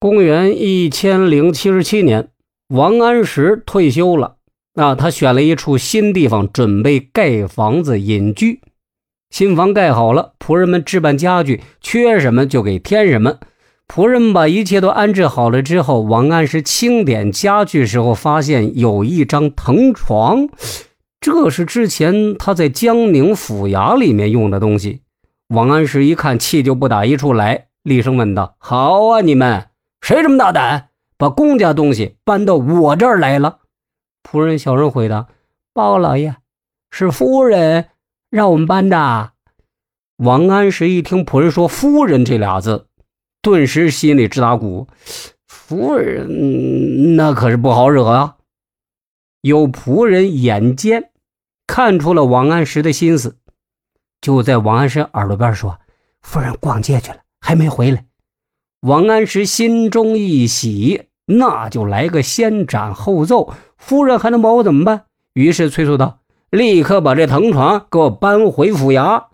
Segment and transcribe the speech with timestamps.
[0.00, 2.30] 公元一千零七十七年，
[2.68, 4.36] 王安石退休了。
[4.74, 8.62] 啊，他选了一处新地方，准备盖房子隐居。
[9.28, 13.40] 新房盖好了，仆人们置办家具，缺什么就给添什么。
[13.86, 20.48] 仆人把一切都安置好了之后，王安石清点家具时候，发现有一张藤床，
[21.20, 25.02] 这是之前他在江宁府衙里面用的东西。
[25.48, 29.64] 王安石一看，气就不打一处来，厉声问道：“好啊，你们！”
[30.00, 33.60] 谁这么大胆，把公家东西搬到我这儿来了？
[34.22, 35.28] 仆人小声回答
[35.72, 36.36] ：“包老爷，
[36.90, 37.88] 是夫人
[38.28, 39.32] 让我们搬的。”
[40.16, 42.86] 王安石一听仆人说“夫人”这俩字，
[43.40, 44.86] 顿时心里直打鼓。
[45.46, 48.36] 夫人那可是不好惹啊！
[49.40, 51.10] 有仆人眼尖，
[51.66, 53.38] 看出了王安石的心思，
[54.20, 55.78] 就在王安石耳朵边说
[56.20, 58.04] ：“夫人逛街去了，还没回来。”
[58.80, 65.04] 王安石心中一喜，那就来个先斩后奏，夫人还能把我怎么办？
[65.34, 69.24] 于是催促道：“立刻把这藤床给我搬回府衙。”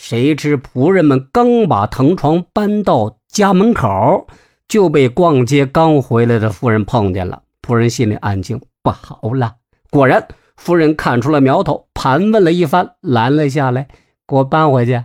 [0.00, 4.26] 谁知仆人们刚把藤床搬到家门口，
[4.66, 7.42] 就被逛街刚回来的夫人碰见了。
[7.60, 9.56] 仆人心里暗惊：不好了！
[9.90, 13.88] 果然，夫人看出了苗头，盘问了一番，拦了下来
[14.26, 15.04] ：“给我搬回去。”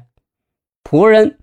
[0.89, 1.39] 仆人。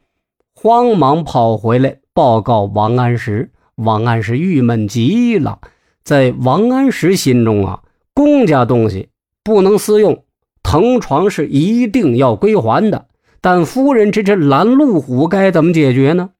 [0.63, 5.59] 慌忙跑回来报告王安石，王安石郁闷极了。
[6.05, 7.81] 在王安石心中啊，
[8.15, 9.09] 公家东西
[9.43, 10.23] 不能私用，
[10.63, 13.07] 藤床是一定要归还的。
[13.41, 16.31] 但夫人这只拦路虎该怎么解决呢？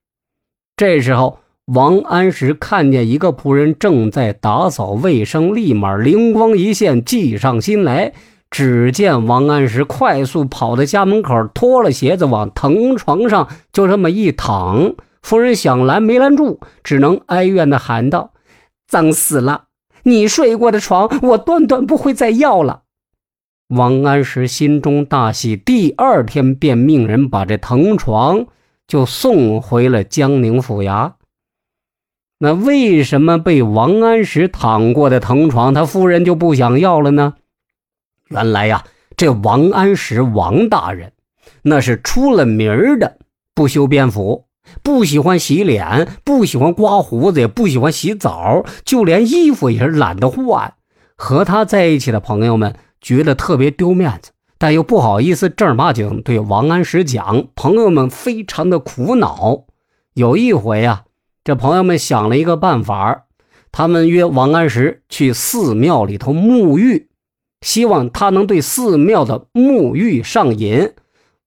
[0.77, 8.13] 这时候，王安石看见一个仆人正在打扫卫生，立马灵光一现，计上心来。
[8.53, 14.93] 只见王安石快速跑到家门口，脱了鞋子，往藤床上就这么一躺。
[15.23, 18.33] 夫人想拦没拦住，只能哀怨地喊道
[18.87, 19.63] ：“脏死了！
[20.03, 22.83] 你睡过的床，我断断不会再要了。”
[23.75, 28.45] 王安石心中大喜，第二天便命人把这藤床
[28.87, 31.13] 就送回了江宁府衙。
[32.37, 37.33] 那为什么被王安石躺过的藤床，他夫人就不想要了呢？
[38.33, 38.83] 原来呀，
[39.15, 41.13] 这王安石王大人，
[41.61, 43.19] 那是出了名的
[43.53, 44.45] 不修边幅，
[44.81, 50.73] 不喜欢洗脸，不喜欢刮胡子，也不喜欢洗澡，就连衣服也是懒得换。
[51.15, 59.65] 和他在一起的朋友们觉得特别丢面子，但又不好意思正儿八经对王安石讲，朋友们非常的苦恼。
[60.15, 61.03] 有一回啊，
[61.43, 63.25] 这朋友们想了一个办法，
[63.71, 67.09] 他们约王安石去寺庙里头沐浴。
[67.63, 70.91] 希望他能对寺庙的沐浴上瘾。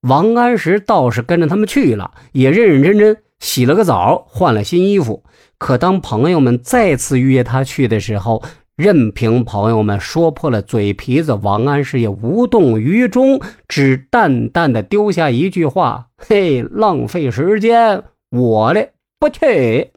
[0.01, 5.23] 王安石倒是跟着他们去了，也认认真真洗了个澡，换了新衣服。
[5.57, 8.43] 可当朋友们再次约他去的时候，
[8.75, 19.91] 任凭朋友们说破了嘴皮子，王安石也无动于衷，只淡淡的丢下一句话：“嘿，浪费时间，我嘞不去。”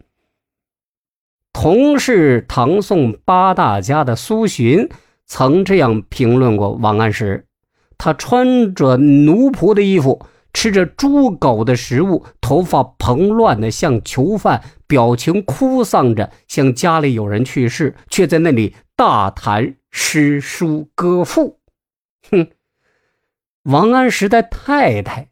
[1.52, 4.88] 同是唐宋八大家的苏洵。
[5.32, 7.46] 曾这样评论过王安石：
[7.96, 21.60] 他穿着奴仆的衣服，吃着猪狗的食物，头发蓬乱的像囚犯，表情哭丧着，像家里有人去世，却在那里大谈诗书歌赋。
[22.28, 22.48] 哼，
[23.62, 25.28] 王安石的太太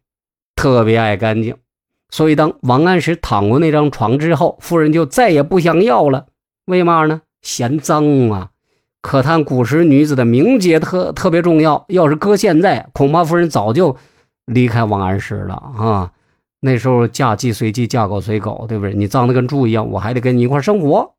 [0.55, 1.57] 特别爱干净，
[2.09, 6.29] 所以当王安石躺过那张床之后，夫人就再也不想要了。
[6.67, 7.23] 为嘛呢？
[7.43, 8.53] 嫌脏啊。
[9.09, 13.97] 可叹古时女子的名节特特别重要，要是搁现在，恐怕夫人早就
[14.45, 16.13] 离开王安石了啊！
[16.61, 18.93] 那时候嫁鸡随鸡，嫁狗随狗，对不对？
[18.93, 21.15] 你脏的跟猪一样，我还得跟你一块生活。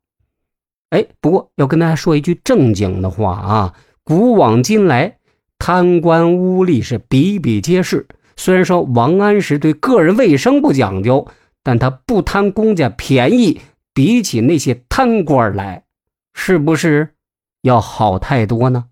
[0.90, 3.74] 哎，不过要跟大家说一句正经的话啊，
[4.04, 5.16] 古往今来，
[5.58, 8.06] 贪官污吏是比比皆是。
[8.36, 11.26] 虽然说王安石对个人卫生不讲究，
[11.64, 13.60] 但他不贪公家便宜，
[13.92, 15.82] 比起那些贪官来，
[16.32, 17.14] 是不是？
[17.62, 18.86] 要好太多呢。